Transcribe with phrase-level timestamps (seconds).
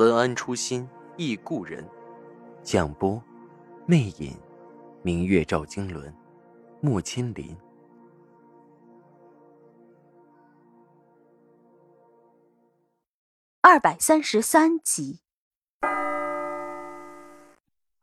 [0.00, 1.86] 文安初心忆故人，
[2.62, 3.22] 蒋波，
[3.84, 4.34] 魅影，
[5.02, 6.10] 明月照经纶，
[6.80, 7.54] 木千林。
[13.60, 15.20] 二百三十三集，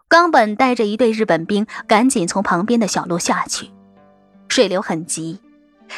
[0.07, 3.71] 冈本带着一队日本兵赶紧从旁边的小路下去，
[4.49, 5.41] 水流很急，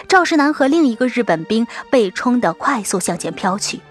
[0.08, 3.82] 赵世南和另一个日本兵被冲得快速向前飘去。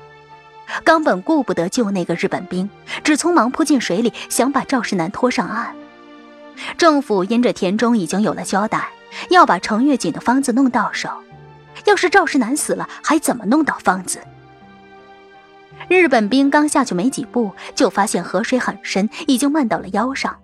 [0.85, 2.69] 冈本顾不得救那个日本兵，
[3.02, 5.75] 只匆忙扑进水里，想把赵世南拖上岸。
[6.77, 8.88] 政府因着田中已经有了交代，
[9.30, 11.09] 要把程月锦的方子弄到手。
[11.85, 14.21] 要是赵世南死了，还怎么弄到方子？
[15.88, 20.37] 日本兵刚下去没几步，就发现河水很深，已经漫到了腰上。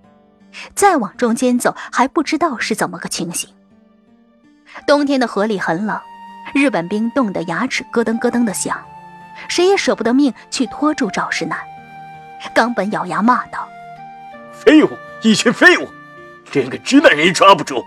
[0.75, 3.50] 再往中间走，还不知道是怎么个情形。
[4.86, 6.00] 冬天的河里很冷，
[6.55, 8.81] 日本兵冻得牙齿咯噔咯噔的响。
[9.48, 11.58] 谁也舍不得命去拖住赵世南，
[12.54, 13.68] 冈本咬牙骂道
[14.52, 14.91] ：“废物，
[15.22, 15.88] 一群废物，
[16.52, 17.84] 连个直男人也抓不住！”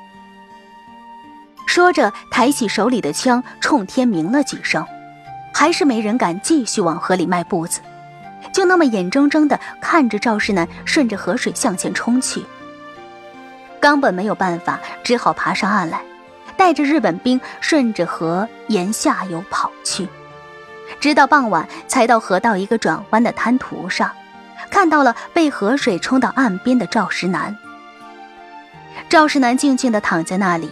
[1.67, 4.85] 说着，抬起手里的枪，冲天鸣了几声，
[5.53, 7.81] 还是没人敢继续往河里迈步子，
[8.53, 12.43] 就那么眼睁睁地看着赵世南顺着河水向前冲去。
[13.79, 16.01] 冈本没有办法，只好爬上岸来，
[16.55, 20.07] 带着日本兵顺着河沿下游跑去。
[21.07, 24.11] 直到傍晚，才到河道一个转弯的滩涂上，
[24.69, 27.55] 看到了被河水冲到岸边的赵石南。
[29.07, 30.69] 赵石南静静地躺在那里，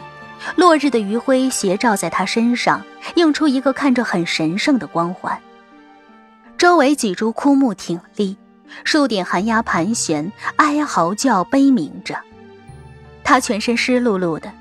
[0.57, 2.81] 落日的余晖斜照在他身上，
[3.15, 5.39] 映出一个看着很神圣的光环。
[6.57, 8.35] 周围几株枯木挺立，
[8.83, 12.19] 树顶寒鸦盘旋，哀嚎叫悲鸣着。
[13.23, 14.51] 他全身湿漉漉的，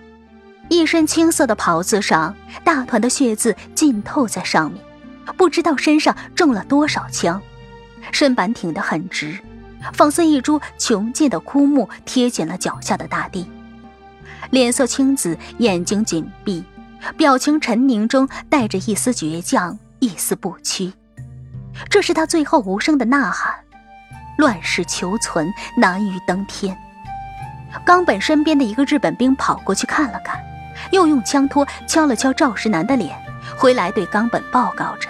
[0.69, 2.33] 一身青色的袍子上
[2.63, 4.81] 大团的血渍浸透在上面。
[5.37, 7.41] 不知道身上中了多少枪，
[8.13, 9.39] 身板挺得很直，
[9.93, 13.51] 仿似一株穷尽的枯木贴紧了脚下的大地。
[14.51, 16.65] 脸色青紫，眼睛紧闭，
[17.17, 20.93] 表情沉凝中带着一丝倔强，一丝不屈。
[21.89, 23.55] 这是他最后无声的呐喊：
[24.37, 26.77] 乱世求存，难于登天。
[27.85, 30.41] 冈本身边的一个日本兵跑过去看了看，
[30.93, 33.17] 又用枪托敲了敲赵石南的脸，
[33.57, 35.09] 回来对冈本报告着。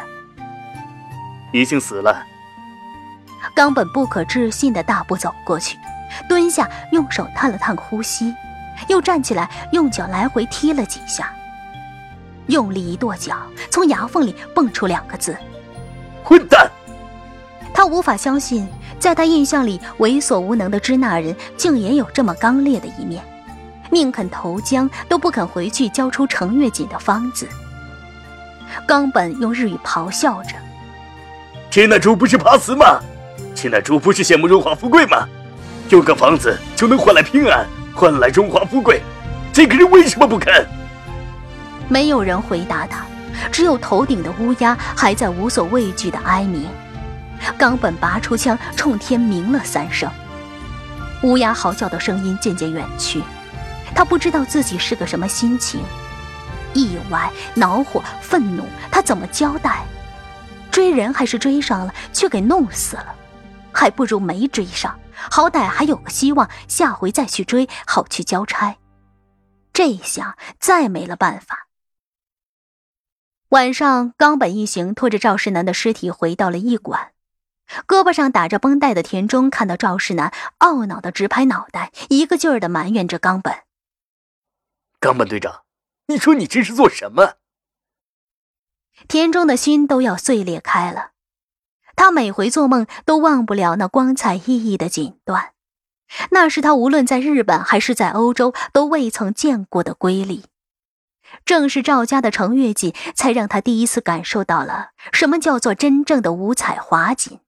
[1.55, 2.27] 已经死了。
[3.55, 5.79] 冈本不可置信的大步走过去，
[6.29, 8.35] 蹲下，用手探了探呼吸，
[8.89, 11.33] 又站起来，用脚来回踢了几下，
[12.49, 13.37] 用力一跺脚，
[13.71, 15.37] 从牙缝里蹦出两个字
[16.25, 16.69] ：“混蛋！”
[17.73, 18.67] 他无法相信，
[18.99, 23.23] 在他印象里猥琐无能的支那人，竟也有这么刚烈的一面，
[23.91, 27.49] 宁肯投江，都不肯回去交出程月锦的方子。
[28.89, 30.57] 冈本用日语咆哮着。
[31.75, 33.01] 这那猪不是怕死吗？
[33.53, 35.27] 这那猪不是羡慕荣华富贵吗？
[35.89, 39.03] 有个房子就能换来平安，换来荣华富贵，
[39.53, 40.65] 这个人为什么不肯？
[41.89, 43.05] 没有人回答他，
[43.51, 46.65] 只有头顶的乌鸦还在无所畏惧的哀鸣。
[47.59, 50.09] 冈本拔出枪，冲天鸣了三声，
[51.25, 53.21] 乌鸦嚎叫的声音渐渐远去。
[53.97, 55.81] 他不知道自己是个什么心情，
[56.73, 58.63] 意外、恼火、愤怒，
[58.93, 59.81] 他怎么交代？
[60.75, 63.15] 追人还是追上了，却给弄死了，
[63.73, 64.99] 还不如没追上，
[65.31, 68.77] 好歹还有个希望，下回再去追，好去交差。
[69.73, 71.69] 这下，再没了办法。
[73.51, 77.13] 晚上，冈本一行拖着赵世南的尸体回到了驿馆，
[77.87, 83.55] 胳膊上打着绷带的田中看到赵世南，懊恼的直拍脑袋，一个劲儿的埋怨着冈本
[84.99, 85.63] ：“冈本队长，
[86.09, 87.35] 你说你这是做什么？”
[89.09, 91.11] 田中的心都要碎裂开了，
[91.97, 95.51] 他每回做梦都忘不了那光彩熠熠的锦缎，
[96.31, 100.45] 那是他无论在日本还是在欧洲都未曾见过的瑰丽。
[101.45, 107.41] 正是赵家的程月锦，才让他第一次感受到了什么叫做真正的五彩华锦。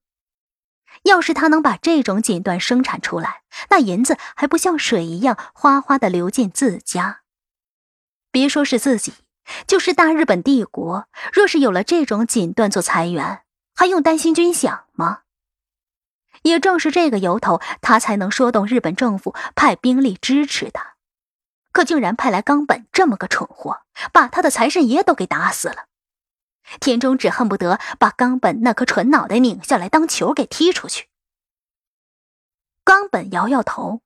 [1.03, 7.21] 要是他能把这种锦缎生产出来，那银子还不像水一样哗哗的流进自家。
[8.31, 9.13] 别说是自己。
[9.67, 15.21] 就是大日本帝国，若是有了这种锦缎做财源，还用担心军饷吗？
[16.43, 20.95] 也正是这个由头，他才能说动日本政府派兵力支持他。
[21.71, 25.85] 可竟然派来冈本这么个蠢货，把他的财神爷都给打死了。
[26.79, 31.07] 田中只恨不得把冈本那颗蠢脑袋拧下来当球给踢出去。
[32.83, 34.01] 冈本摇摇头，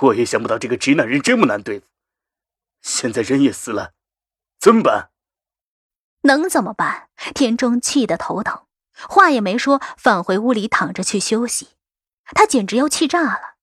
[0.00, 1.86] 我也想不到这个直男人这么难对付。
[2.82, 3.92] 现在人也死了，
[4.64, 5.10] 怎么办？
[6.22, 7.08] 能怎么办？
[7.34, 8.62] 田中气得头疼，
[8.94, 11.68] 话也没说，返回屋里躺着去休息。
[12.28, 13.56] 他简直要气炸了。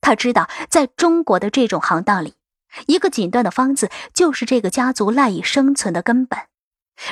[0.00, 2.34] 他知道，在中国的这种行当里，
[2.88, 6.40] 一个锦缎的方子就是这个家族赖以生存的根本。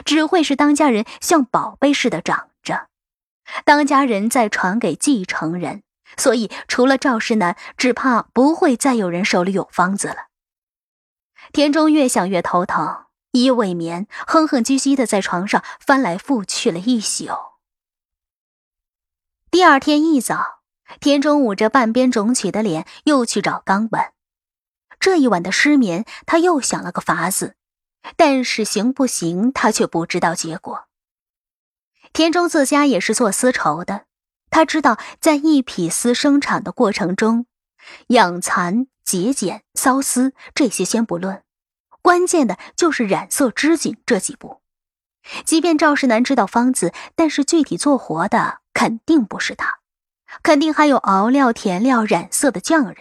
[0.05, 2.89] 只会是当家人像宝贝似的长着，
[3.65, 5.85] 当家人再传给继承人，
[6.17, 10.27] 所以除了赵世南，只怕不会再有人手里有方子了。
[11.53, 17.29] 田中越想越头疼，一未眠，哼哼唧唧的在床上翻来覆去了一宿。
[19.51, 20.61] 第二天一早，
[21.01, 24.13] 田中捂着半边肿起的脸，又去找冈本。
[25.01, 27.55] 这一晚的失眠，他又想了个法子。
[28.17, 30.87] 但是行不行，他却不知道结果。
[32.13, 34.07] 田中自家也是做丝绸的，
[34.51, 37.47] 他知道在一匹丝生产的过程中，
[38.09, 41.43] 养蚕、节茧、缫丝这些先不论，
[42.09, 44.63] 关键的就是染色、织锦这几步。
[45.45, 49.81] 即便赵世南知道方子，但是具体做活的肯定不是他，
[50.43, 52.97] 肯定还有熬料、填料、染色的匠人。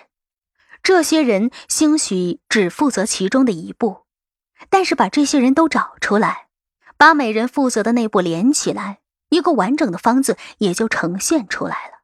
[0.83, 4.03] 这些人兴许只负责其中的一步。
[4.69, 6.47] 但是把这些人都找出来，
[6.97, 8.99] 把每人负责的那步连起来，
[9.29, 11.96] 一个完整的方子也就呈现出来了。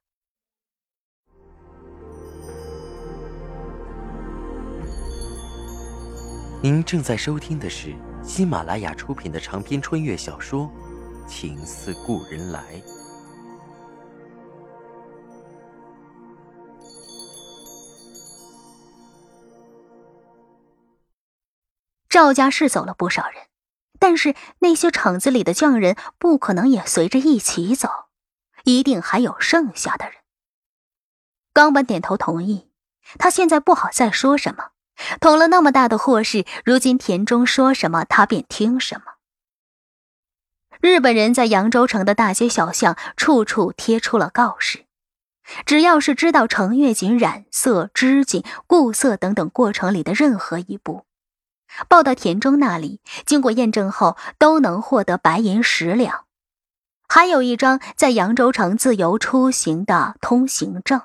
[6.64, 7.94] 您正在收听的是
[8.24, 10.72] 喜马拉雅出品的长篇穿越小说
[11.28, 12.62] 《情似故人来》。
[22.08, 23.48] 赵家是走了不少人，
[24.00, 27.90] 但是那些厂子里的匠人不可能也随着一起走，
[28.64, 30.14] 一定还有剩下的人。
[31.52, 32.72] 冈本点头同意，
[33.20, 34.70] 他现在不好再说什么，
[35.20, 39.14] 捅了那么大的祸事，如今田中说什么他便听什么。
[40.82, 44.86] 日本人在扬州城的大街小巷处处贴出了告示，
[45.66, 51.06] 只要是知道程月锦染色、织锦、固色等等过程里的任何一步。
[51.88, 56.26] 报到田中那里，经过验证后都能获得白银十两，
[57.08, 61.02] 还有一张在扬州城自由出行的通行证。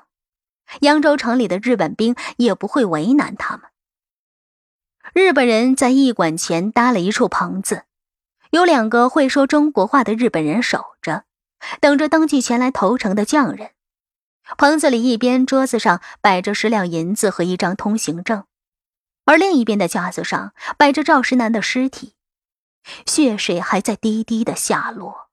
[0.81, 3.63] 扬州城里的日本兵也不会为难他们。
[5.13, 7.83] 日本人在驿馆前搭了一处棚子，
[8.51, 11.23] 有两个会说中国话的日本人守着，
[11.79, 13.71] 等着登记前来投诚的匠人。
[14.57, 18.45] 棚子里一边桌子上摆着十两银子和一张通行证。
[19.25, 22.15] 而另一边的架子上摆着赵石南的尸体，
[23.05, 25.29] 血水还在滴滴的下落。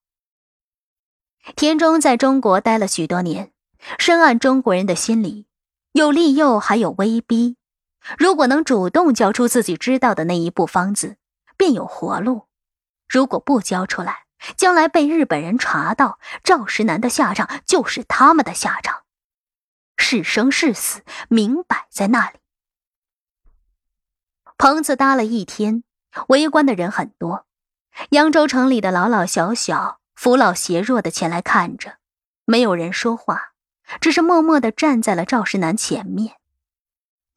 [1.54, 3.52] 田中在中国待了许多年，
[3.98, 5.46] 深谙中国人的心理，
[5.92, 7.56] 有利诱还有威逼。
[8.18, 11.16] 如果能主动交出自己知道的那一部方子，
[11.56, 12.46] 便有活路；
[13.08, 14.26] 如果不交出来，
[14.56, 19.02] 将来被日本人查到，赵石南的下场就是他们的下场，
[19.96, 22.38] 是生是死，明摆在那里。
[24.58, 25.82] 棚子搭了一天，
[26.28, 27.46] 围观的人很多。
[28.10, 31.96] 扬州城里的老老小小、扶老携弱的前来看着，
[32.44, 33.52] 没有人说话，
[34.00, 36.35] 只是默默的站在了赵石南前面。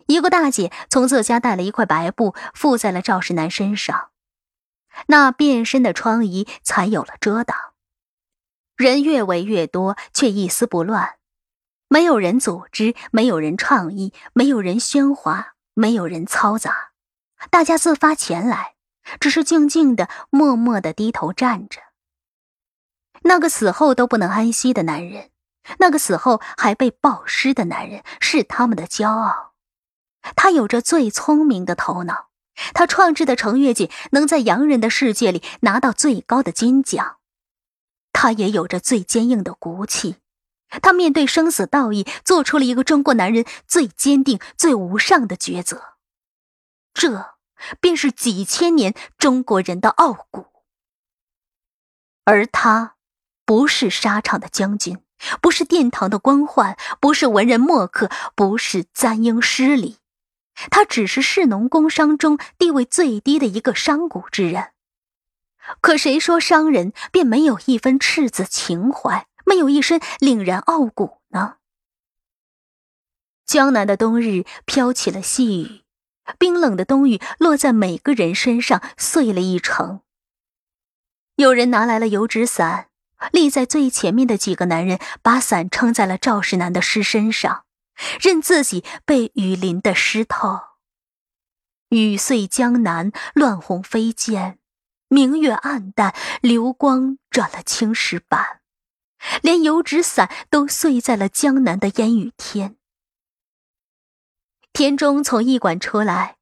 [0.09, 4.09] 一个大姐从自家带了一块白布，覆在了赵世南身上，
[5.05, 7.55] 那变身的疮痍才有了遮挡。
[8.75, 11.17] 人越围越多，却一丝不乱，
[11.87, 16.89] 没有人组织，没有人倡议，没有人喧哗，没有人嘈杂。
[17.51, 18.73] 大家自发前来，
[19.19, 21.81] 只是静静的、默默的低头站着。
[23.21, 25.29] 那个死后都不能安息的男人，
[25.77, 29.48] 那个死后还被暴尸的男人，是他们的骄傲。
[30.35, 32.29] 他有着最聪明的头脑，
[32.73, 37.17] 他创制的程月锦能在洋人的世界里拿到最高的金奖。
[38.11, 40.17] 他也有着最坚硬的骨气，
[40.81, 45.93] 他面对生死道义，做出了一个中国男人最坚定、最无上的抉择。
[46.93, 47.35] 这
[47.79, 50.47] 便是几千年中国人的傲骨，
[52.25, 52.95] 而他
[53.45, 54.99] 不是沙场的将军，
[55.41, 59.98] 不是殿堂的官宦，不是文人墨客，不是簪缨诗礼，
[60.69, 64.71] 他只是士农工商中地位最低的一个商贾之人。
[65.81, 71.57] 可谁说商人便没有一分赤子情怀，没有一身凛然傲骨呢？
[73.45, 75.81] 江南的冬日飘起了细雨，
[76.37, 80.01] 冰冷的冬雨落在每个人身上，碎了一程。
[81.35, 82.89] 有人拿来了油纸伞，
[83.31, 87.65] 立在最前面的几个男人把伞撑在了赵世南的尸身上，
[88.19, 90.59] 任自己被雨淋得湿透。
[91.89, 94.59] 雨碎江南，乱红飞溅，
[95.07, 98.61] 明月暗淡，流光转了青石板，
[99.41, 102.75] 连油纸伞都碎在了江南的烟雨天。
[104.71, 106.37] 田中从驿馆出来，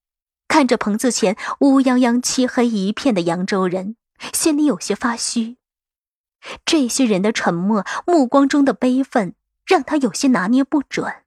[0.50, 3.96] 看着棚子前乌泱泱、漆黑一片的扬州人，
[4.34, 5.58] 心里有些发虚。
[6.66, 9.34] 这些人的沉默，目光中的悲愤，
[9.66, 11.24] 让他有些拿捏不准。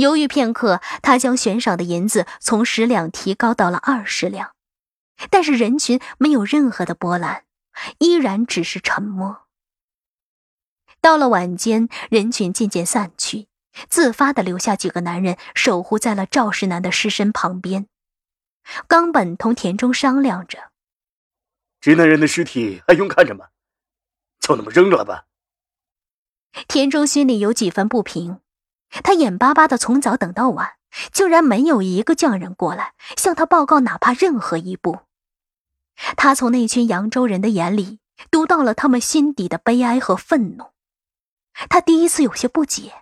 [0.00, 4.52] 犹豫片刻，他将悬赏的银子从十两提高到了二十两，
[5.28, 7.44] 但是人群没有任何的波澜，
[7.98, 9.42] 依然只是沉默。
[11.02, 13.48] 到了晚间，人群渐渐散去。
[13.88, 17.86] 自发的留下几个男人守护在了赵世南的尸身旁边。
[18.88, 20.70] 冈本同田中商量着
[21.80, 23.46] ：“直男人的尸体还用看着吗？
[24.40, 25.26] 就那么扔了吧。”
[26.66, 28.40] 田中心里有几分不平，
[28.90, 30.74] 他眼巴巴的从早等到晚，
[31.12, 35.00] 竟然没有一个匠人过来向他报告哪怕任何一步。
[36.16, 37.98] 他从那群扬州人的眼里
[38.30, 40.66] 读到了他们心底的悲哀和愤怒。
[41.68, 42.92] 他第一次有些不解。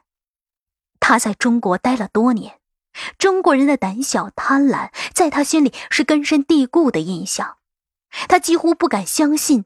[1.01, 2.59] 他在中国待了多年，
[3.19, 7.57] 中国人的胆小贪婪在他心里是根深蒂固的印象。
[8.29, 9.65] 他几乎不敢相信，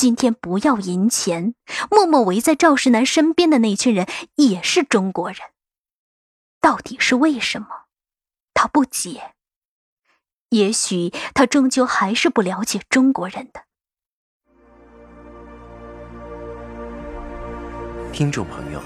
[0.00, 1.54] 今天不要银钱，
[1.90, 5.36] 默默围在赵世南身边的那群人也是中国人。
[6.58, 7.66] 到底是为什么？
[8.54, 9.34] 他不解。
[10.48, 13.64] 也许他终究还是不了解中国人的。
[18.10, 18.80] 听众朋友。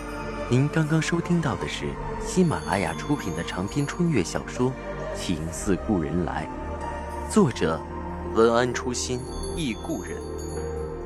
[0.50, 1.88] 您刚刚收听到的是
[2.26, 4.68] 喜马拉雅出品的长篇穿越小说
[5.16, 6.49] 《情似故人来》，
[7.33, 7.80] 作者
[8.35, 9.21] 文安初心
[9.56, 10.21] 忆故人，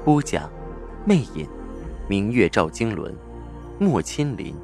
[0.08, 0.50] 播讲
[1.04, 1.46] 魅影，
[2.08, 3.14] 明月照经纶，
[3.78, 4.54] 莫千林。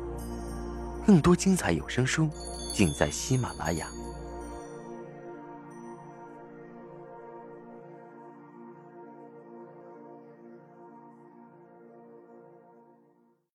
[1.06, 2.30] 更多精彩有声书，
[2.72, 3.86] 尽在喜马拉雅。